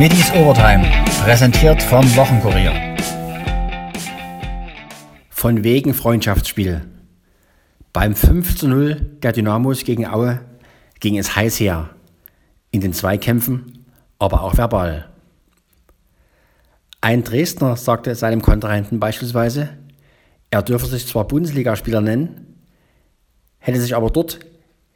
Schmittis 0.00 0.32
Overtime, 0.32 0.90
präsentiert 1.22 1.82
vom 1.82 2.02
Wochenkurier. 2.16 2.72
Von 5.28 5.62
wegen 5.62 5.92
Freundschaftsspiel. 5.92 6.80
Beim 7.92 8.14
5 8.14 8.56
zu 8.56 8.68
0 8.68 8.94
der 9.22 9.32
Dynamos 9.32 9.84
gegen 9.84 10.06
Aue 10.06 10.40
ging 11.00 11.18
es 11.18 11.36
heiß 11.36 11.60
her. 11.60 11.90
In 12.70 12.80
den 12.80 12.94
Zweikämpfen, 12.94 13.84
aber 14.18 14.42
auch 14.42 14.56
verbal. 14.56 15.10
Ein 17.02 17.22
Dresdner 17.22 17.76
sagte 17.76 18.14
seinem 18.14 18.40
Kontrahenten 18.40 19.00
beispielsweise, 19.00 19.68
er 20.50 20.62
dürfe 20.62 20.86
sich 20.86 21.06
zwar 21.08 21.28
Bundesligaspieler 21.28 22.00
nennen, 22.00 22.56
hätte 23.58 23.82
sich 23.82 23.94
aber 23.94 24.08
dort 24.08 24.40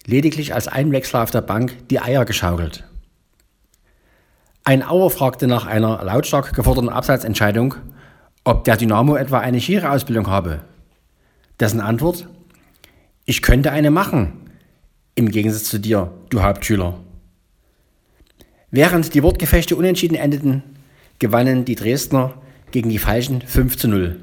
lediglich 0.07 0.55
als 0.55 0.67
Einwechsler 0.67 1.25
auf 1.25 1.31
der 1.31 1.43
Bank 1.43 1.89
die 1.91 2.01
Eier 2.01 2.25
geschaukelt. 2.25 2.85
Ein 4.67 4.83
Auer 4.83 5.11
fragte 5.11 5.47
nach 5.47 5.67
einer 5.67 6.03
lautstark 6.03 6.55
geforderten 6.55 6.89
Abseitsentscheidung, 6.89 7.75
ob 8.45 8.65
der 8.65 8.79
Dynamo 8.79 9.15
etwa 9.15 9.41
eine 9.41 9.61
Schiri-Ausbildung 9.61 10.27
habe. 10.29 10.63
Dessen 11.61 11.83
Antwort: 11.83 12.27
Ich 13.27 13.43
könnte 13.43 13.73
eine 13.73 13.91
machen, 13.91 14.33
im 15.17 15.31
Gegensatz 15.31 15.65
zu 15.65 15.79
dir, 15.79 16.13
du 16.31 16.43
Hauptschüler. 16.43 16.99
Während 18.71 19.13
die 19.13 19.23
Wortgefechte 19.23 19.77
unentschieden 19.77 20.15
endeten, 20.15 20.63
gewannen 21.19 21.67
die 21.67 21.75
Dresdner 21.75 22.33
gegen 22.71 22.89
die 22.89 22.99
Falschen 22.99 23.43
5 23.43 23.77
zu 23.77 23.87
0. 23.89 24.19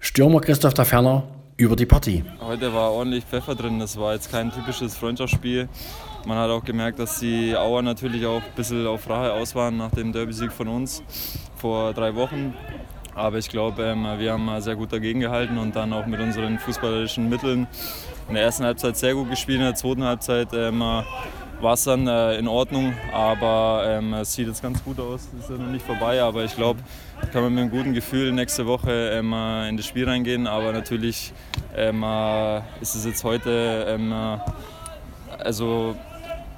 Stürmer 0.00 0.40
Christoph 0.40 0.74
der 0.74 0.86
Ferner 0.86 1.22
über 1.60 1.76
die 1.76 1.84
Partie. 1.84 2.24
Heute 2.40 2.72
war 2.72 2.90
ordentlich 2.90 3.24
Pfeffer 3.24 3.54
drin. 3.54 3.78
Das 3.78 3.98
war 3.98 4.14
jetzt 4.14 4.30
kein 4.32 4.50
typisches 4.50 4.96
Freundschaftsspiel. 4.96 5.68
Man 6.24 6.38
hat 6.38 6.48
auch 6.48 6.64
gemerkt, 6.64 6.98
dass 6.98 7.20
die 7.20 7.54
Auer 7.54 7.82
natürlich 7.82 8.24
auch 8.24 8.42
ein 8.42 8.54
bisschen 8.56 8.86
auf 8.86 9.08
Rache 9.08 9.32
aus 9.34 9.54
waren 9.54 9.76
nach 9.76 9.90
dem 9.90 10.12
Derby-Sieg 10.12 10.52
von 10.52 10.68
uns 10.68 11.02
vor 11.56 11.92
drei 11.92 12.14
Wochen. 12.14 12.54
Aber 13.14 13.36
ich 13.36 13.50
glaube, 13.50 13.82
ähm, 13.82 14.06
wir 14.18 14.32
haben 14.32 14.60
sehr 14.62 14.76
gut 14.76 14.92
dagegen 14.92 15.20
gehalten 15.20 15.58
und 15.58 15.76
dann 15.76 15.92
auch 15.92 16.06
mit 16.06 16.20
unseren 16.20 16.58
fußballerischen 16.58 17.28
Mitteln 17.28 17.66
in 18.28 18.34
der 18.34 18.44
ersten 18.44 18.64
Halbzeit 18.64 18.96
sehr 18.96 19.14
gut 19.14 19.28
gespielt. 19.28 19.58
In 19.58 19.64
der 19.64 19.74
zweiten 19.74 20.04
Halbzeit 20.04 20.48
ähm, 20.54 20.82
war 21.60 21.74
es 21.74 21.84
dann 21.84 22.06
äh, 22.06 22.36
in 22.36 22.48
Ordnung, 22.48 22.94
aber 23.12 23.84
ähm, 23.86 24.14
es 24.14 24.32
sieht 24.32 24.46
jetzt 24.46 24.62
ganz 24.62 24.82
gut 24.82 24.98
aus. 24.98 25.28
Es 25.36 25.44
ist 25.44 25.50
ja 25.50 25.56
noch 25.56 25.70
nicht 25.70 25.84
vorbei, 25.84 26.22
aber 26.22 26.44
ich 26.44 26.54
glaube, 26.56 26.80
kann 27.32 27.42
man 27.42 27.54
mit 27.54 27.62
einem 27.62 27.70
guten 27.70 27.94
Gefühl 27.94 28.32
nächste 28.32 28.66
Woche 28.66 29.10
ähm, 29.12 29.32
in 29.68 29.76
das 29.76 29.86
Spiel 29.86 30.08
reingehen. 30.08 30.46
Aber 30.46 30.72
natürlich 30.72 31.32
ähm, 31.76 32.04
ist 32.80 32.94
es 32.94 33.04
jetzt 33.04 33.24
heute, 33.24 33.86
ähm, 33.88 34.12
also 35.38 35.94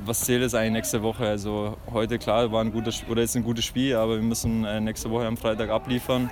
was 0.04 0.20
zählt 0.20 0.42
es 0.42 0.54
eigentlich 0.54 0.72
nächste 0.72 1.02
Woche? 1.02 1.26
Also 1.26 1.76
heute 1.92 2.18
klar 2.18 2.50
war 2.52 2.62
ein 2.62 2.72
gutes 2.72 3.02
oder 3.08 3.22
ist 3.22 3.36
ein 3.36 3.44
gutes 3.44 3.64
Spiel, 3.64 3.96
aber 3.96 4.16
wir 4.16 4.22
müssen 4.22 4.64
äh, 4.64 4.80
nächste 4.80 5.10
Woche 5.10 5.26
am 5.26 5.36
Freitag 5.36 5.70
abliefern. 5.70 6.30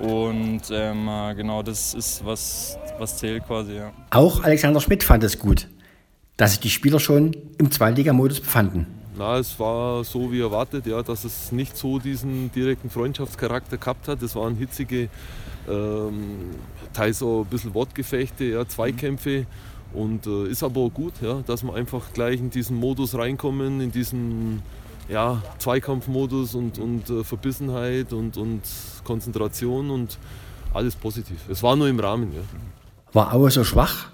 Und 0.00 0.62
ähm, 0.72 1.08
genau 1.36 1.62
das 1.62 1.94
ist, 1.94 2.24
was, 2.24 2.76
was 2.98 3.16
zählt 3.16 3.46
quasi. 3.46 3.76
Ja. 3.76 3.92
Auch 4.10 4.42
Alexander 4.42 4.80
Schmidt 4.80 5.04
fand 5.04 5.22
es 5.22 5.38
gut 5.38 5.68
dass 6.36 6.52
sich 6.52 6.60
die 6.60 6.70
Spieler 6.70 7.00
schon 7.00 7.36
im 7.58 7.70
Zweitligamodus 7.70 8.40
befanden. 8.40 8.86
Na, 9.16 9.38
es 9.38 9.58
war 9.60 10.02
so 10.02 10.32
wie 10.32 10.40
erwartet, 10.40 10.86
ja, 10.86 11.02
dass 11.02 11.24
es 11.24 11.52
nicht 11.52 11.76
so 11.76 12.00
diesen 12.00 12.50
direkten 12.50 12.90
Freundschaftscharakter 12.90 13.76
gehabt 13.76 14.08
hat. 14.08 14.20
Es 14.22 14.34
waren 14.34 14.56
hitzige, 14.56 15.08
ähm, 15.68 16.50
teils 16.92 17.22
auch 17.22 17.42
ein 17.42 17.46
bisschen 17.46 17.74
Wortgefechte, 17.74 18.44
ja, 18.44 18.66
Zweikämpfe. 18.66 19.46
Und 19.92 20.26
äh, 20.26 20.48
ist 20.48 20.64
aber 20.64 20.80
auch 20.80 20.90
gut, 20.90 21.12
ja, 21.22 21.42
dass 21.46 21.62
wir 21.62 21.72
einfach 21.74 22.12
gleich 22.12 22.40
in 22.40 22.50
diesen 22.50 22.76
Modus 22.76 23.14
reinkommen, 23.14 23.80
in 23.80 23.92
diesen 23.92 24.62
ja, 25.08 25.40
Zweikampfmodus 25.58 26.56
und, 26.56 26.78
und 26.78 27.08
äh, 27.10 27.22
Verbissenheit 27.22 28.12
und, 28.12 28.36
und 28.36 28.62
Konzentration 29.04 29.90
und 29.90 30.18
alles 30.72 30.96
positiv. 30.96 31.38
Es 31.48 31.62
war 31.62 31.76
nur 31.76 31.86
im 31.86 32.00
Rahmen. 32.00 32.32
Ja. 32.32 32.40
War 33.12 33.32
Aue 33.32 33.52
so 33.52 33.62
schwach 33.62 34.08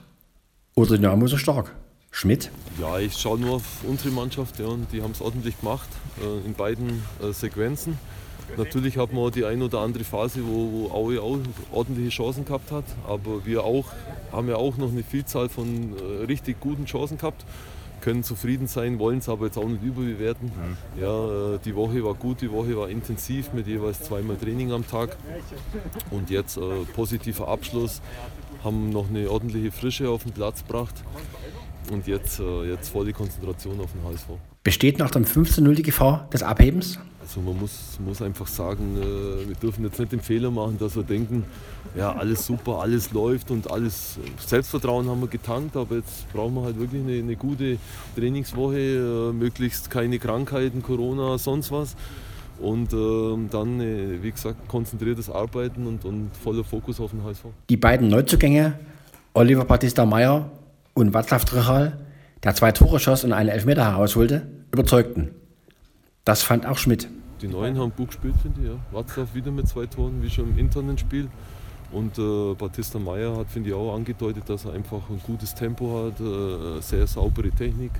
oder 0.74 0.96
Dynamo 0.96 1.26
so 1.26 1.38
stark? 1.38 1.74
Schmidt? 2.10 2.50
Ja, 2.78 2.98
ich 2.98 3.16
schaue 3.16 3.38
nur 3.38 3.56
auf 3.56 3.84
unsere 3.84 4.10
Mannschaft 4.10 4.58
ja, 4.58 4.66
und 4.66 4.92
die 4.92 5.02
haben 5.02 5.12
es 5.12 5.20
ordentlich 5.20 5.58
gemacht 5.60 5.88
äh, 6.20 6.46
in 6.46 6.54
beiden 6.54 7.02
äh, 7.22 7.32
Sequenzen. 7.32 7.98
Natürlich 8.56 8.98
hat 8.98 9.12
man 9.12 9.30
die 9.30 9.44
ein 9.44 9.62
oder 9.62 9.78
andere 9.78 10.02
Phase, 10.02 10.40
wo, 10.44 10.72
wo 10.72 10.90
Aue 10.90 11.22
auch 11.22 11.38
ordentliche 11.72 12.10
Chancen 12.10 12.44
gehabt 12.44 12.72
hat, 12.72 12.84
aber 13.06 13.46
wir 13.46 13.64
auch, 13.64 13.86
haben 14.32 14.48
ja 14.48 14.56
auch 14.56 14.76
noch 14.76 14.90
eine 14.90 15.04
Vielzahl 15.04 15.48
von 15.48 15.94
äh, 15.96 16.24
richtig 16.24 16.60
guten 16.60 16.84
Chancen 16.86 17.16
gehabt 17.16 17.44
können 18.00 18.24
zufrieden 18.24 18.66
sein, 18.66 18.98
wollen 18.98 19.18
es 19.18 19.28
aber 19.28 19.44
jetzt 19.44 19.58
auch 19.58 19.68
nicht 19.68 19.82
überbewerten. 19.82 20.46
Mhm. 20.46 21.02
Ja, 21.02 21.54
äh, 21.54 21.58
die 21.62 21.76
Woche 21.76 22.02
war 22.02 22.14
gut, 22.14 22.40
die 22.40 22.50
Woche 22.50 22.74
war 22.74 22.88
intensiv 22.88 23.52
mit 23.52 23.66
jeweils 23.66 24.02
zweimal 24.02 24.36
Training 24.36 24.72
am 24.72 24.86
Tag. 24.86 25.18
Und 26.10 26.30
jetzt 26.30 26.56
äh, 26.56 26.60
positiver 26.94 27.48
Abschluss, 27.48 28.00
haben 28.64 28.88
noch 28.88 29.08
eine 29.10 29.30
ordentliche 29.30 29.70
Frische 29.70 30.08
auf 30.08 30.22
den 30.22 30.32
Platz 30.32 30.64
gebracht 30.66 30.94
und 31.90 32.06
jetzt, 32.06 32.40
äh, 32.40 32.70
jetzt 32.70 32.90
voll 32.90 33.06
die 33.06 33.12
Konzentration 33.12 33.80
auf 33.80 33.90
den 33.92 34.02
HSV. 34.04 34.26
Besteht 34.62 34.98
nach 34.98 35.10
dem 35.10 35.24
15-0 35.24 35.74
die 35.74 35.82
Gefahr 35.82 36.28
des 36.32 36.42
Abhebens? 36.42 36.98
Also 37.20 37.40
man 37.40 37.58
muss, 37.60 37.98
muss 38.04 38.20
einfach 38.22 38.46
sagen, 38.46 38.96
äh, 38.98 39.48
wir 39.48 39.54
dürfen 39.54 39.84
jetzt 39.84 39.98
nicht 39.98 40.12
den 40.12 40.20
Fehler 40.20 40.50
machen, 40.50 40.78
dass 40.78 40.96
wir 40.96 41.02
denken, 41.02 41.44
ja 41.96 42.12
alles 42.12 42.44
super, 42.44 42.80
alles 42.80 43.12
läuft 43.12 43.50
und 43.50 43.70
alles 43.70 44.18
Selbstvertrauen 44.44 45.08
haben 45.08 45.20
wir 45.20 45.28
getankt, 45.28 45.76
aber 45.76 45.96
jetzt 45.96 46.30
brauchen 46.32 46.54
wir 46.54 46.62
halt 46.62 46.78
wirklich 46.78 47.02
eine, 47.02 47.18
eine 47.18 47.36
gute 47.36 47.78
Trainingswoche, 48.16 49.30
äh, 49.30 49.32
möglichst 49.32 49.90
keine 49.90 50.18
Krankheiten, 50.18 50.82
Corona, 50.82 51.38
sonst 51.38 51.70
was. 51.70 51.94
Und 52.58 52.92
äh, 52.92 53.48
dann, 53.50 53.80
äh, 53.80 54.22
wie 54.22 54.30
gesagt, 54.32 54.68
konzentriertes 54.68 55.30
Arbeiten 55.30 55.86
und, 55.86 56.04
und 56.04 56.30
voller 56.36 56.64
Fokus 56.64 57.00
auf 57.00 57.12
den 57.12 57.24
HSV. 57.24 57.44
Die 57.70 57.76
beiden 57.76 58.08
Neuzugänge, 58.08 58.78
Oliver 59.32 59.64
Battista 59.64 60.04
Meyer 60.04 60.50
und 61.00 61.14
Václav 61.14 61.44
Trichal, 61.44 61.98
der 62.42 62.54
zwei 62.54 62.72
Tore 62.72 63.00
schoss 63.00 63.24
und 63.24 63.32
einen 63.32 63.48
Elfmeter 63.48 63.84
herausholte, 63.84 64.46
überzeugten. 64.72 65.30
Das 66.24 66.42
fand 66.42 66.66
auch 66.66 66.78
Schmidt. 66.78 67.08
Die 67.42 67.48
Neuen 67.48 67.78
haben 67.78 67.92
gut 67.96 68.08
gespielt, 68.08 68.34
finde 68.42 68.60
ich. 68.60 68.66
Ja. 68.68 68.98
Václav 68.98 69.34
wieder 69.34 69.50
mit 69.50 69.66
zwei 69.68 69.86
Toren, 69.86 70.22
wie 70.22 70.30
schon 70.30 70.50
im 70.50 70.58
internen 70.58 70.98
Spiel. 70.98 71.28
Und 71.92 72.18
äh, 72.18 72.54
Batista 72.54 72.98
Meyer 72.98 73.36
hat, 73.36 73.50
finde 73.50 73.70
ich, 73.70 73.74
auch 73.74 73.94
angedeutet, 73.94 74.44
dass 74.46 74.64
er 74.64 74.74
einfach 74.74 75.08
ein 75.08 75.20
gutes 75.26 75.54
Tempo 75.54 76.06
hat, 76.06 76.20
äh, 76.20 76.80
sehr 76.80 77.06
saubere 77.06 77.50
Technik, 77.50 77.90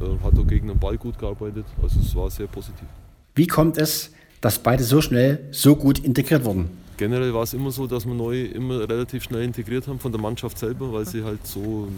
äh, 0.00 0.24
hat 0.24 0.38
auch 0.38 0.46
gegen 0.46 0.68
den 0.68 0.78
Ball 0.78 0.96
gut 0.96 1.18
gearbeitet. 1.18 1.64
Also 1.82 1.98
es 1.98 2.14
war 2.14 2.30
sehr 2.30 2.46
positiv. 2.46 2.86
Wie 3.34 3.46
kommt 3.46 3.76
es, 3.78 4.12
dass 4.40 4.58
beide 4.58 4.84
so 4.84 5.00
schnell 5.00 5.48
so 5.50 5.74
gut 5.74 5.98
integriert 5.98 6.44
wurden? 6.44 6.70
Generell 6.96 7.32
war 7.34 7.42
es 7.42 7.54
immer 7.54 7.70
so, 7.70 7.86
dass 7.86 8.06
wir 8.06 8.14
neu 8.14 8.44
immer 8.44 8.88
relativ 8.88 9.24
schnell 9.24 9.42
integriert 9.42 9.86
haben 9.88 9.98
von 9.98 10.12
der 10.12 10.20
Mannschaft 10.20 10.58
selber, 10.58 10.92
weil 10.92 11.06
sie 11.06 11.24
halt 11.24 11.46
so 11.46 11.88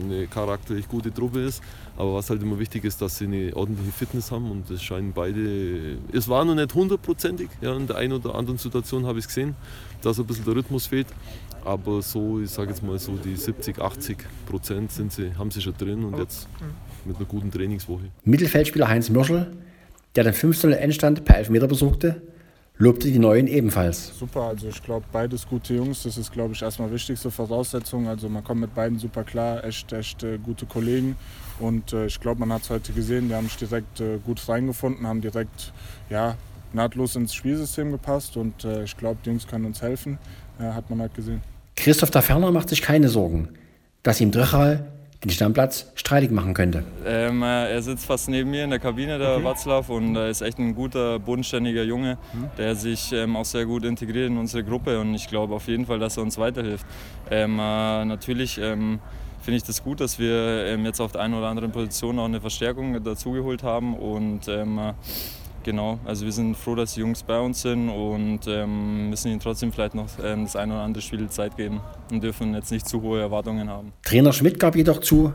eine 0.00 0.26
charakterlich 0.26 0.88
gute 0.88 1.12
Truppe 1.12 1.40
ist. 1.40 1.62
Aber 1.96 2.14
was 2.14 2.30
halt 2.30 2.42
immer 2.42 2.58
wichtig 2.58 2.84
ist, 2.84 3.02
dass 3.02 3.18
sie 3.18 3.24
eine 3.24 3.54
ordentliche 3.54 3.92
Fitness 3.92 4.30
haben 4.30 4.50
und 4.50 4.70
es 4.70 4.82
scheinen 4.82 5.12
beide. 5.12 5.98
Es 6.12 6.28
war 6.28 6.44
noch 6.44 6.54
nicht 6.54 6.74
hundertprozentig. 6.74 7.48
Ja, 7.60 7.76
in 7.76 7.86
der 7.86 7.96
einen 7.96 8.14
oder 8.14 8.34
anderen 8.34 8.58
Situation 8.58 9.06
habe 9.06 9.18
ich 9.18 9.24
es 9.24 9.28
gesehen, 9.28 9.54
dass 10.02 10.18
ein 10.18 10.26
bisschen 10.26 10.44
der 10.44 10.56
Rhythmus 10.56 10.86
fehlt. 10.86 11.08
Aber 11.64 12.00
so, 12.00 12.40
ich 12.40 12.50
sage 12.50 12.70
jetzt 12.70 12.82
mal 12.82 12.98
so, 12.98 13.12
die 13.12 13.36
70, 13.36 13.78
80 13.78 14.16
Prozent 14.46 14.92
sind 14.92 15.12
sie, 15.12 15.34
haben 15.36 15.50
sie 15.50 15.60
schon 15.60 15.74
drin 15.76 16.04
und 16.04 16.18
jetzt 16.18 16.48
mit 17.04 17.16
einer 17.16 17.26
guten 17.26 17.50
Trainingswoche. 17.50 18.04
Mittelfeldspieler 18.24 18.88
Heinz 18.88 19.10
Mörschel, 19.10 19.52
der 20.16 20.24
den 20.24 20.32
15. 20.32 20.72
Endstand 20.72 21.24
per 21.24 21.36
Elfmeter 21.36 21.68
besuchte, 21.68 22.22
lobte 22.80 23.12
die 23.12 23.18
Neuen 23.18 23.46
ebenfalls. 23.46 24.18
Super, 24.18 24.40
also 24.40 24.66
ich 24.68 24.82
glaube, 24.82 25.04
beides 25.12 25.46
gute 25.46 25.74
Jungs. 25.74 26.02
Das 26.02 26.16
ist, 26.16 26.32
glaube 26.32 26.54
ich, 26.54 26.62
erstmal 26.62 26.90
wichtigste 26.90 27.30
Voraussetzung. 27.30 28.08
Also 28.08 28.28
man 28.28 28.42
kommt 28.42 28.62
mit 28.62 28.74
beiden 28.74 28.98
super 28.98 29.22
klar, 29.22 29.62
echt, 29.62 29.92
echt 29.92 30.22
äh, 30.22 30.38
gute 30.38 30.64
Kollegen. 30.64 31.14
Und 31.60 31.92
äh, 31.92 32.06
ich 32.06 32.18
glaube, 32.18 32.40
man 32.40 32.52
hat 32.52 32.62
es 32.62 32.70
heute 32.70 32.92
gesehen, 32.92 33.28
die 33.28 33.34
haben 33.34 33.48
sich 33.48 33.58
direkt 33.58 34.00
äh, 34.00 34.16
gut 34.24 34.40
reingefunden, 34.48 35.06
haben 35.06 35.20
direkt 35.20 35.74
ja, 36.08 36.36
nahtlos 36.72 37.16
ins 37.16 37.34
Spielsystem 37.34 37.92
gepasst. 37.92 38.38
Und 38.38 38.64
äh, 38.64 38.84
ich 38.84 38.96
glaube, 38.96 39.20
die 39.22 39.28
Jungs 39.28 39.46
können 39.46 39.66
uns 39.66 39.82
helfen, 39.82 40.18
hat 40.58 40.90
man 40.90 41.00
halt 41.00 41.14
gesehen. 41.14 41.42
Christoph 41.74 42.10
da 42.10 42.20
Ferner 42.20 42.50
macht 42.50 42.68
sich 42.68 42.82
keine 42.82 43.08
Sorgen, 43.08 43.48
dass 44.02 44.20
ihm 44.20 44.30
Drechal 44.30 44.90
den 45.22 45.30
Stammplatz 45.30 45.86
streitig 45.96 46.30
machen 46.30 46.54
könnte. 46.54 46.82
Ähm, 47.04 47.42
äh, 47.42 47.70
er 47.70 47.82
sitzt 47.82 48.06
fast 48.06 48.28
neben 48.30 48.50
mir 48.50 48.64
in 48.64 48.70
der 48.70 48.78
Kabine, 48.78 49.18
der 49.18 49.36
okay. 49.36 49.44
Watzlaw, 49.44 49.92
und 49.92 50.16
er 50.16 50.30
ist 50.30 50.40
echt 50.40 50.58
ein 50.58 50.74
guter, 50.74 51.18
bodenständiger 51.18 51.82
Junge, 51.82 52.16
mhm. 52.32 52.50
der 52.56 52.74
sich 52.74 53.12
ähm, 53.12 53.36
auch 53.36 53.44
sehr 53.44 53.66
gut 53.66 53.84
integriert 53.84 54.28
in 54.28 54.38
unsere 54.38 54.64
Gruppe 54.64 54.98
und 54.98 55.14
ich 55.14 55.28
glaube 55.28 55.54
auf 55.54 55.68
jeden 55.68 55.84
Fall, 55.84 55.98
dass 55.98 56.16
er 56.16 56.22
uns 56.22 56.38
weiterhilft. 56.38 56.86
Ähm, 57.30 57.58
äh, 57.58 58.04
natürlich 58.06 58.58
ähm, 58.58 58.98
finde 59.42 59.58
ich 59.58 59.64
das 59.64 59.82
gut, 59.82 60.00
dass 60.00 60.18
wir 60.18 60.64
ähm, 60.66 60.86
jetzt 60.86 61.00
auf 61.00 61.12
der 61.12 61.20
einen 61.20 61.34
oder 61.34 61.48
anderen 61.48 61.70
Position 61.70 62.18
auch 62.18 62.24
eine 62.24 62.40
Verstärkung 62.40 63.02
dazugeholt 63.02 63.62
haben 63.62 63.94
und 63.96 64.48
ähm, 64.48 64.78
äh, 64.78 64.92
Genau, 65.62 65.98
also 66.06 66.24
wir 66.24 66.32
sind 66.32 66.56
froh, 66.56 66.74
dass 66.74 66.94
die 66.94 67.00
Jungs 67.00 67.22
bei 67.22 67.38
uns 67.38 67.60
sind 67.60 67.90
und 67.90 68.40
ähm, 68.46 69.10
müssen 69.10 69.28
ihnen 69.28 69.40
trotzdem 69.40 69.72
vielleicht 69.72 69.94
noch 69.94 70.06
ähm, 70.24 70.44
das 70.44 70.56
eine 70.56 70.72
oder 70.72 70.82
andere 70.82 71.02
Spiel 71.02 71.28
Zeit 71.28 71.56
geben 71.56 71.80
und 72.10 72.22
dürfen 72.22 72.54
jetzt 72.54 72.72
nicht 72.72 72.88
zu 72.88 73.02
hohe 73.02 73.20
Erwartungen 73.20 73.68
haben. 73.68 73.92
Trainer 74.02 74.32
Schmidt 74.32 74.58
gab 74.58 74.74
jedoch 74.74 75.00
zu, 75.00 75.34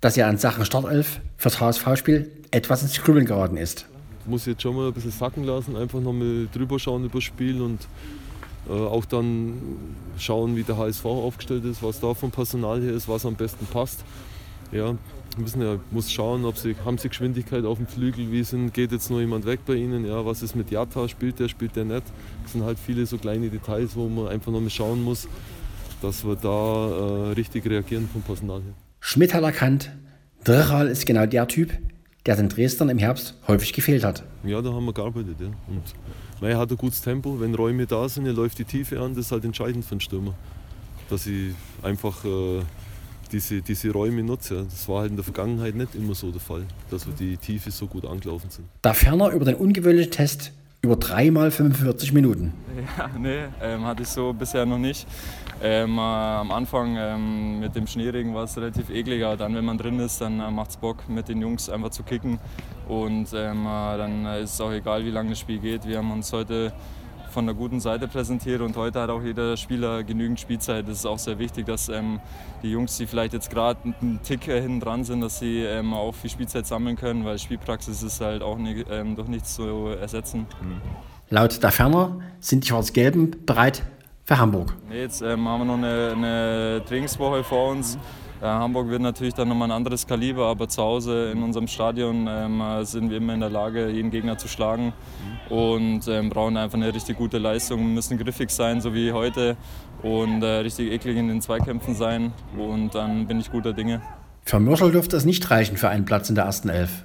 dass 0.00 0.16
er 0.16 0.26
an 0.26 0.36
Sachen 0.36 0.64
Startelf 0.64 1.20
fürs 1.36 1.60
HSV-Spiel 1.60 2.30
etwas 2.50 2.82
ins 2.82 3.00
Grübeln 3.00 3.24
geraten 3.24 3.56
ist. 3.56 3.86
muss 4.24 4.42
ich 4.42 4.54
jetzt 4.54 4.62
schon 4.62 4.74
mal 4.74 4.88
ein 4.88 4.92
bisschen 4.92 5.12
sacken 5.12 5.44
lassen, 5.44 5.76
einfach 5.76 6.00
nochmal 6.00 6.48
drüber 6.52 6.80
schauen 6.80 7.04
über 7.04 7.18
das 7.18 7.24
Spiel 7.24 7.62
und 7.62 7.86
äh, 8.68 8.72
auch 8.72 9.04
dann 9.04 9.54
schauen, 10.18 10.56
wie 10.56 10.64
der 10.64 10.76
HSV 10.76 11.04
aufgestellt 11.04 11.64
ist, 11.64 11.84
was 11.84 12.00
da 12.00 12.14
vom 12.14 12.32
Personal 12.32 12.80
her 12.80 12.92
ist, 12.92 13.08
was 13.08 13.24
am 13.24 13.36
besten 13.36 13.64
passt. 13.66 14.04
Ja, 14.72 14.96
müssen 15.38 15.62
ja, 15.62 15.78
muss 15.90 16.10
schauen, 16.10 16.44
ob 16.44 16.56
sie, 16.56 16.74
haben 16.84 16.98
sie 16.98 17.08
Geschwindigkeit 17.08 17.64
auf 17.64 17.78
dem 17.78 17.86
Flügel, 17.86 18.30
wie 18.32 18.42
sind, 18.42 18.72
geht 18.72 18.92
jetzt 18.92 19.10
noch 19.10 19.20
jemand 19.20 19.44
weg 19.44 19.60
bei 19.66 19.74
ihnen, 19.74 20.06
ja, 20.06 20.24
was 20.24 20.42
ist 20.42 20.56
mit 20.56 20.70
Jata, 20.70 21.08
spielt 21.08 21.38
der, 21.38 21.48
spielt 21.48 21.76
der 21.76 21.84
nicht. 21.84 22.02
Das 22.42 22.52
sind 22.52 22.64
halt 22.64 22.78
viele 22.78 23.06
so 23.06 23.18
kleine 23.18 23.48
Details, 23.48 23.96
wo 23.96 24.08
man 24.08 24.28
einfach 24.28 24.52
noch 24.52 24.60
mal 24.60 24.70
schauen 24.70 25.02
muss, 25.02 25.28
dass 26.02 26.24
wir 26.24 26.36
da 26.36 27.28
äh, 27.28 27.32
richtig 27.32 27.66
reagieren 27.66 28.08
vom 28.12 28.22
Personal 28.22 28.62
her. 28.62 28.72
Schmidt 29.00 29.34
hat 29.34 29.42
erkannt, 29.42 29.90
Drechal 30.44 30.88
ist 30.88 31.06
genau 31.06 31.26
der 31.26 31.46
Typ, 31.48 31.72
der 32.24 32.36
den 32.36 32.48
Dresdern 32.48 32.88
im 32.88 32.98
Herbst 32.98 33.34
häufig 33.46 33.72
gefehlt 33.72 34.04
hat. 34.04 34.24
Ja, 34.44 34.62
da 34.62 34.72
haben 34.72 34.84
wir 34.84 34.92
gearbeitet. 34.92 35.36
Ja. 35.40 35.46
Und 35.46 35.82
weil 36.40 36.52
er 36.52 36.58
hat 36.58 36.70
ein 36.70 36.76
gutes 36.76 37.00
Tempo, 37.00 37.40
wenn 37.40 37.54
Räume 37.54 37.86
da 37.86 38.08
sind, 38.08 38.26
er 38.26 38.32
läuft 38.32 38.58
die 38.58 38.64
Tiefe 38.64 39.00
an, 39.00 39.14
das 39.14 39.26
ist 39.26 39.32
halt 39.32 39.44
entscheidend 39.44 39.84
für 39.84 39.92
einen 39.92 40.00
Stürmer. 40.00 40.34
Dass 41.08 41.26
ich 41.26 41.54
einfach 41.82 42.24
äh, 42.24 42.62
diese, 43.28 43.62
diese 43.62 43.90
Räume 43.90 44.22
nutze. 44.22 44.64
Das 44.64 44.88
war 44.88 45.00
halt 45.00 45.10
in 45.10 45.16
der 45.16 45.24
Vergangenheit 45.24 45.74
nicht 45.74 45.94
immer 45.94 46.14
so 46.14 46.30
der 46.30 46.40
Fall, 46.40 46.64
dass 46.90 47.06
wir 47.06 47.14
die 47.14 47.36
Tiefe 47.36 47.70
so 47.70 47.86
gut 47.86 48.04
angelaufen 48.04 48.50
sind. 48.50 48.66
Da 48.82 48.94
ferner 48.94 49.30
über 49.30 49.44
den 49.44 49.56
ungewöhnlichen 49.56 50.12
Test 50.12 50.52
über 50.82 50.96
dreimal 50.96 51.50
45 51.50 52.12
Minuten. 52.12 52.52
Ja, 52.98 53.10
nee, 53.18 53.44
ähm, 53.62 53.84
hatte 53.84 54.02
ich 54.02 54.08
so 54.08 54.32
bisher 54.32 54.66
noch 54.66 54.78
nicht. 54.78 55.06
Ähm, 55.62 55.96
äh, 55.96 56.00
am 56.00 56.52
Anfang 56.52 56.94
ähm, 56.96 57.58
mit 57.60 57.74
dem 57.74 57.86
Schneeregen 57.86 58.34
war 58.34 58.44
es 58.44 58.56
relativ 58.56 58.90
eklig, 58.90 59.24
aber 59.24 59.36
dann, 59.36 59.54
wenn 59.54 59.64
man 59.64 59.78
drin 59.78 59.98
ist, 59.98 60.20
dann 60.20 60.38
äh, 60.38 60.50
macht 60.50 60.70
es 60.70 60.76
Bock, 60.76 61.08
mit 61.08 61.28
den 61.28 61.40
Jungs 61.40 61.70
einfach 61.70 61.90
zu 61.90 62.02
kicken. 62.02 62.38
Und 62.86 63.32
ähm, 63.34 63.66
äh, 63.66 63.96
dann 63.96 64.26
ist 64.42 64.54
es 64.54 64.60
auch 64.60 64.70
egal, 64.70 65.04
wie 65.04 65.10
lange 65.10 65.30
das 65.30 65.40
Spiel 65.40 65.58
geht. 65.58 65.86
Wir 65.86 65.98
haben 65.98 66.12
uns 66.12 66.32
heute 66.32 66.72
von 67.36 67.44
der 67.44 67.54
guten 67.54 67.80
Seite 67.80 68.08
präsentiert 68.08 68.62
und 68.62 68.78
heute 68.78 68.98
hat 68.98 69.10
auch 69.10 69.22
jeder 69.22 69.58
Spieler 69.58 70.02
genügend 70.04 70.40
Spielzeit. 70.40 70.88
Das 70.88 71.00
ist 71.00 71.04
auch 71.04 71.18
sehr 71.18 71.38
wichtig, 71.38 71.66
dass 71.66 71.90
ähm, 71.90 72.18
die 72.62 72.70
Jungs, 72.70 72.96
die 72.96 73.06
vielleicht 73.06 73.34
jetzt 73.34 73.50
gerade 73.50 73.78
einen 74.00 74.20
Tick 74.22 74.48
äh, 74.48 74.58
hinten 74.58 74.80
dran 74.80 75.04
sind, 75.04 75.20
dass 75.20 75.38
sie 75.38 75.62
ähm, 75.62 75.92
auch 75.92 76.14
viel 76.14 76.30
Spielzeit 76.30 76.66
sammeln 76.66 76.96
können, 76.96 77.26
weil 77.26 77.38
Spielpraxis 77.38 78.02
ist 78.02 78.22
halt 78.22 78.40
auch 78.40 78.56
nicht, 78.56 78.86
ähm, 78.90 79.16
durch 79.16 79.28
nichts 79.28 79.54
zu 79.54 79.88
ersetzen. 79.88 80.46
Mhm. 80.62 80.80
Laut 81.28 81.62
der 81.62 81.72
Ferner 81.72 82.20
sind 82.40 82.64
die 82.64 82.68
Schwarz-Gelben 82.68 83.44
bereit 83.44 83.82
für 84.24 84.38
Hamburg. 84.38 84.74
Jetzt 84.90 85.20
haben 85.20 85.42
wir 85.42 85.62
noch 85.62 85.74
eine, 85.74 86.12
eine 86.16 86.82
Trainingswoche 86.88 87.44
vor 87.44 87.72
uns. 87.72 87.96
Mhm 87.96 88.25
Hamburg 88.40 88.88
wird 88.88 89.02
natürlich 89.02 89.34
dann 89.34 89.48
nochmal 89.48 89.68
ein 89.70 89.76
anderes 89.76 90.06
Kaliber, 90.06 90.46
aber 90.46 90.68
zu 90.68 90.82
Hause 90.82 91.30
in 91.32 91.42
unserem 91.42 91.68
Stadion 91.68 92.26
ähm, 92.28 92.62
sind 92.82 93.10
wir 93.10 93.16
immer 93.16 93.34
in 93.34 93.40
der 93.40 93.50
Lage, 93.50 93.88
jeden 93.88 94.10
Gegner 94.10 94.36
zu 94.36 94.48
schlagen 94.48 94.92
und 95.48 96.06
ähm, 96.08 96.28
brauchen 96.28 96.56
einfach 96.56 96.76
eine 96.76 96.92
richtig 96.92 97.16
gute 97.16 97.38
Leistung, 97.38 97.94
müssen 97.94 98.18
griffig 98.18 98.50
sein, 98.50 98.80
so 98.80 98.94
wie 98.94 99.12
heute 99.12 99.56
und 100.02 100.42
äh, 100.42 100.46
richtig 100.46 100.92
eklig 100.92 101.16
in 101.16 101.28
den 101.28 101.40
Zweikämpfen 101.40 101.94
sein 101.94 102.32
und 102.56 102.94
dann 102.94 103.26
bin 103.26 103.40
ich 103.40 103.50
guter 103.50 103.72
Dinge. 103.72 104.02
Für 104.44 104.60
Mörschel 104.60 104.92
dürfte 104.92 105.16
es 105.16 105.24
nicht 105.24 105.50
reichen 105.50 105.76
für 105.76 105.88
einen 105.88 106.04
Platz 106.04 106.28
in 106.28 106.34
der 106.34 106.44
ersten 106.44 106.68
Elf. 106.68 107.04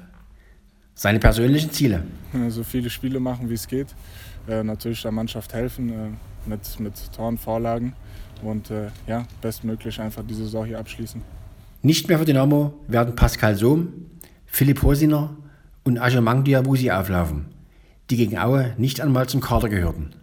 Seine 0.94 1.19
persönlichen 1.19 1.72
Ziele? 1.72 2.04
So 2.50 2.63
viele 2.63 2.89
Spiele 2.89 3.19
machen, 3.19 3.50
wie 3.50 3.56
es 3.56 3.68
geht. 3.68 3.88
Äh, 4.48 4.63
natürlich 4.63 5.01
der 5.01 5.12
Mannschaft 5.12 5.54
helfen 5.54 5.89
äh, 5.89 6.10
mit, 6.45 6.79
mit 6.79 6.93
Toren, 7.13 7.38
Vorlagen 7.38 7.93
und 8.43 8.71
äh, 8.71 8.88
ja, 9.07 9.25
bestmöglich 9.41 9.99
einfach 9.99 10.23
die 10.27 10.33
Saison 10.33 10.65
hier 10.65 10.79
abschließen. 10.79 11.21
Nicht 11.83 12.07
mehr 12.07 12.19
für 12.19 12.25
Dynamo 12.25 12.73
werden 12.88 13.15
Pascal 13.15 13.55
Sohm, 13.55 13.89
Philipp 14.45 14.83
Hosiner 14.83 15.35
und 15.83 15.97
Ajamang 15.97 16.43
Diabusi 16.43 16.91
auflaufen, 16.91 17.45
die 18.09 18.17
gegen 18.17 18.38
Aue 18.38 18.73
nicht 18.77 19.01
einmal 19.01 19.27
zum 19.27 19.41
Kader 19.41 19.69
gehörten. 19.69 20.13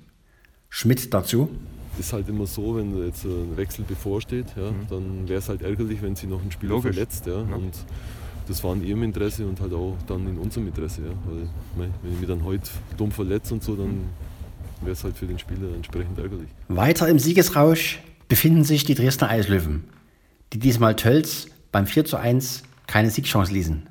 Schmidt 0.69 1.13
dazu. 1.13 1.49
Es 1.95 2.07
ist 2.07 2.13
halt 2.13 2.29
immer 2.29 2.47
so, 2.47 2.77
wenn 2.77 3.07
jetzt 3.07 3.25
ein 3.25 3.57
Wechsel 3.57 3.85
bevorsteht, 3.85 4.47
ja, 4.57 4.71
mhm. 4.71 4.87
dann 4.89 5.29
wäre 5.29 5.41
es 5.41 5.49
halt 5.49 5.63
ärgerlich, 5.63 6.01
wenn 6.01 6.15
sie 6.15 6.27
noch 6.29 6.41
einen 6.41 6.53
Spieler 6.53 6.75
Logisch. 6.75 6.95
verletzt. 6.95 7.27
Ja, 7.27 7.43
ja. 7.43 7.57
Und 7.57 7.73
das 8.47 8.63
war 8.63 8.75
in 8.75 8.85
ihrem 8.85 9.03
Interesse 9.03 9.47
und 9.47 9.61
halt 9.61 9.73
auch 9.73 9.97
dann 10.07 10.29
in 10.29 10.39
unserem 10.39 10.69
Interesse. 10.69 11.03
Ja, 11.03 11.13
weil, 11.77 11.89
wenn 12.03 12.13
ich 12.13 12.19
mich 12.21 12.29
dann 12.29 12.45
heute 12.45 12.71
dumm 12.97 13.11
verletze 13.11 13.55
und 13.55 13.65
so, 13.65 13.75
dann 13.75 14.05
wäre 14.81 14.93
es 14.93 15.05
halt 15.05 15.17
für 15.17 15.27
den 15.27 15.39
Spieler 15.39 15.75
entsprechend 15.75 16.19
ärgerlich. 16.19 16.49
Weiter 16.69 17.09
im 17.09 17.19
Siegesrausch 17.19 18.01
befinden 18.29 18.65
sich 18.65 18.85
die 18.85 18.95
Dresdner 18.95 19.31
Eislöwen, 19.31 19.85
die 20.53 20.59
diesmal 20.59 20.97
Tölz 20.97 21.47
beim 21.73 21.87
4 21.87 22.05
zu 22.05 22.17
1 22.17 22.63
keine 22.87 23.11
Siegchance 23.11 23.53
ließen. 23.53 23.89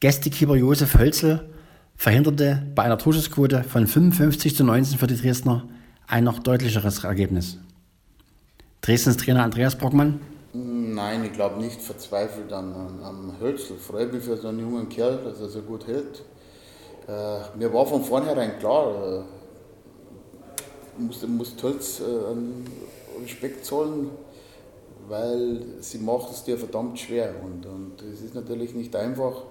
Gästekeeper 0.00 0.56
Josef 0.56 0.98
Hölzel 0.98 1.48
verhinderte 1.96 2.62
bei 2.74 2.82
einer 2.82 2.98
Torschussquote 2.98 3.64
von 3.64 3.86
55 3.86 4.56
zu 4.56 4.64
19 4.64 4.98
für 4.98 5.06
die 5.06 5.16
Dresdner 5.16 5.68
ein 6.06 6.24
noch 6.24 6.38
deutlicheres 6.38 7.04
Ergebnis. 7.04 7.58
Dresdens 8.82 9.16
Trainer 9.16 9.42
Andreas 9.44 9.76
Brockmann. 9.76 10.20
Nein, 10.52 11.24
ich 11.24 11.32
glaube 11.32 11.60
nicht 11.60 11.80
verzweifelt 11.80 12.52
an, 12.52 12.74
an, 13.02 13.32
Hölzel. 13.40 13.76
Freue 13.76 14.06
mich 14.06 14.22
für 14.22 14.36
so 14.36 14.48
einen 14.48 14.60
jungen 14.60 14.88
Kerl, 14.88 15.18
dass 15.24 15.40
er 15.40 15.48
so 15.48 15.62
gut 15.62 15.86
hält. 15.86 16.22
Äh, 17.06 17.58
mir 17.58 17.72
war 17.72 17.86
von 17.86 18.02
vornherein 18.02 18.58
klar, 18.58 19.24
äh, 20.96 21.00
muss, 21.02 21.26
muss 21.26 21.56
Tölz 21.56 22.00
äh, 22.00 23.22
Respekt 23.22 23.64
zollen, 23.64 24.10
weil 25.08 25.62
sie 25.80 25.98
macht 25.98 26.32
es 26.32 26.44
dir 26.44 26.56
verdammt 26.56 26.98
schwer. 26.98 27.34
Und, 27.44 27.66
und 27.66 28.02
es 28.12 28.22
ist 28.22 28.34
natürlich 28.34 28.74
nicht 28.74 28.94
einfach, 28.96 29.42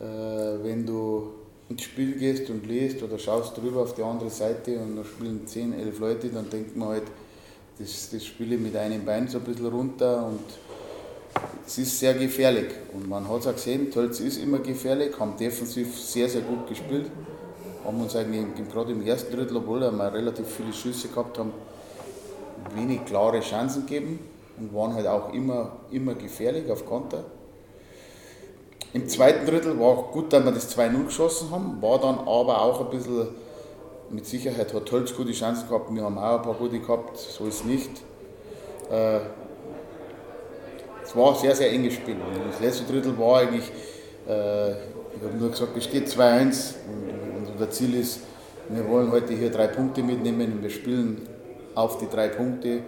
äh, 0.00 0.04
wenn 0.04 0.84
du 0.84 1.32
ins 1.68 1.82
Spiel 1.82 2.16
gehst 2.16 2.50
und 2.50 2.66
liest 2.66 3.02
oder 3.02 3.18
schaust 3.18 3.56
drüber 3.56 3.82
auf 3.82 3.94
die 3.94 4.02
andere 4.02 4.30
Seite 4.30 4.78
und 4.78 4.96
da 4.96 5.04
spielen 5.04 5.46
10, 5.46 5.72
11 5.74 5.98
Leute, 5.98 6.28
dann 6.28 6.50
denkt 6.50 6.76
man 6.76 6.88
halt, 6.88 7.04
das, 7.78 8.10
das 8.10 8.24
spiele 8.24 8.56
ich 8.56 8.60
mit 8.60 8.76
einem 8.76 9.04
Bein 9.04 9.28
so 9.28 9.38
ein 9.38 9.44
bisschen 9.44 9.66
runter 9.66 10.26
und 10.26 10.40
es 11.66 11.78
ist 11.78 11.98
sehr 11.98 12.14
gefährlich. 12.14 12.68
Und 12.92 13.08
man 13.08 13.28
hat 13.28 13.40
es 13.40 13.46
auch 13.46 13.54
gesehen, 13.54 13.90
Tölz 13.90 14.20
ist 14.20 14.38
immer 14.38 14.58
gefährlich, 14.58 15.18
haben 15.18 15.36
defensiv 15.36 15.98
sehr, 15.98 16.28
sehr 16.28 16.42
gut 16.42 16.68
gespielt 16.68 17.10
haben 17.84 18.00
uns 18.00 18.16
eigentlich 18.16 18.68
gerade 18.72 18.92
im 18.92 19.06
ersten 19.06 19.34
Drittel, 19.34 19.58
obwohl 19.58 19.80
wir 19.80 20.12
relativ 20.12 20.46
viele 20.48 20.72
Schüsse 20.72 21.08
gehabt 21.08 21.38
haben, 21.38 21.52
wenig 22.74 23.04
klare 23.04 23.40
Chancen 23.40 23.86
gegeben 23.86 24.18
und 24.58 24.74
waren 24.74 24.94
halt 24.94 25.06
auch 25.06 25.32
immer, 25.32 25.72
immer 25.90 26.14
gefährlich 26.14 26.70
auf 26.70 26.86
Konter. 26.86 27.24
Im 28.94 29.08
zweiten 29.08 29.44
Drittel 29.44 29.78
war 29.78 29.88
auch 29.88 30.12
gut, 30.12 30.32
dass 30.32 30.44
wir 30.44 30.52
das 30.52 30.76
2-0 30.76 31.04
geschossen 31.04 31.50
haben, 31.50 31.82
war 31.82 31.98
dann 31.98 32.20
aber 32.20 32.62
auch 32.62 32.80
ein 32.80 32.90
bisschen, 32.90 33.28
mit 34.10 34.24
Sicherheit 34.24 34.72
hat 34.72 34.90
Holz 34.90 35.14
gute 35.14 35.32
Chancen 35.32 35.68
gehabt, 35.68 35.92
wir 35.92 36.02
haben 36.02 36.16
auch 36.16 36.38
ein 36.38 36.42
paar 36.42 36.54
gute 36.54 36.78
gehabt, 36.78 37.18
so 37.18 37.46
ist 37.46 37.60
es 37.60 37.64
nicht. 37.64 37.90
Äh, 38.90 39.20
es 41.14 41.20
war 41.20 41.32
ein 41.34 41.40
sehr, 41.40 41.54
sehr 41.54 41.72
enges 41.72 41.94
Spiel. 41.94 42.14
Und 42.16 42.52
das 42.52 42.60
letzte 42.60 42.84
Drittel 42.92 43.16
war 43.18 43.38
eigentlich, 43.38 43.70
äh, 44.28 44.70
ich 44.72 45.22
habe 45.22 45.36
nur 45.38 45.50
gesagt, 45.50 45.76
es 45.76 45.84
steht 45.84 46.08
2-1 46.08 46.74
unser 47.54 47.70
Ziel 47.70 47.94
ist, 47.94 48.20
wir 48.68 48.88
wollen 48.88 49.12
heute 49.12 49.32
hier 49.34 49.50
drei 49.50 49.68
Punkte 49.68 50.02
mitnehmen 50.02 50.54
und 50.54 50.62
wir 50.62 50.70
spielen 50.70 51.28
auf 51.74 51.98
die 51.98 52.08
drei 52.08 52.28
Punkte. 52.28 52.80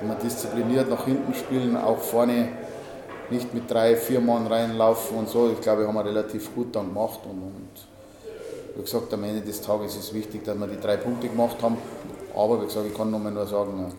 Wenn 0.00 0.08
wir 0.08 0.14
diszipliniert 0.16 0.88
nach 0.88 1.04
hinten 1.04 1.34
spielen, 1.34 1.76
auch 1.76 1.98
vorne 1.98 2.48
nicht 3.30 3.52
mit 3.52 3.70
drei, 3.70 3.96
vier 3.96 4.20
Mann 4.20 4.46
reinlaufen 4.46 5.18
und 5.18 5.28
so. 5.28 5.50
Ich 5.52 5.60
glaube, 5.60 5.86
haben 5.86 5.94
wir 5.94 6.04
relativ 6.04 6.54
gut 6.54 6.74
dann 6.74 6.88
gemacht. 6.88 7.20
Und, 7.24 7.42
und 7.42 7.70
wie 8.76 8.82
gesagt, 8.82 9.12
am 9.12 9.24
Ende 9.24 9.40
des 9.40 9.60
Tages 9.60 9.96
ist 9.96 10.04
es 10.04 10.14
wichtig, 10.14 10.44
dass 10.44 10.58
wir 10.58 10.66
die 10.66 10.80
drei 10.80 10.96
Punkte 10.96 11.28
gemacht 11.28 11.56
haben. 11.60 11.76
Aber 12.34 12.62
wie 12.62 12.66
gesagt, 12.66 12.86
ich 12.86 12.96
kann 12.96 13.10
nochmal 13.10 13.32
nur 13.32 13.46
sagen, 13.46 13.92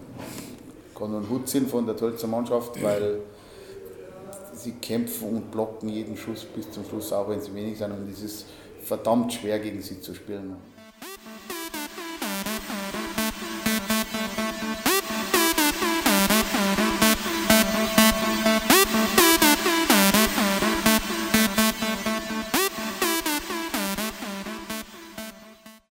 ich 0.89 0.97
kann 0.97 1.11
nur 1.11 1.19
einen 1.19 1.29
Hut 1.29 1.47
ziehen 1.49 1.67
von 1.67 1.85
der 1.85 1.95
Tölzer 1.95 2.27
Mannschaft, 2.27 2.81
weil 2.81 3.19
sie 4.57 4.73
kämpfen 4.73 5.29
und 5.29 5.51
blocken 5.51 5.89
jeden 5.89 6.17
Schuss 6.17 6.45
bis 6.45 6.69
zum 6.71 6.83
Schluss, 6.85 7.13
auch 7.13 7.29
wenn 7.29 7.41
sie 7.41 7.53
wenig 7.53 7.77
sind. 7.77 7.91
Und 7.91 8.11
es 8.11 8.21
ist 8.21 8.45
verdammt 8.83 9.33
schwer 9.33 9.59
gegen 9.59 9.81
sie 9.81 10.01
zu 10.01 10.13
spielen. 10.13 10.55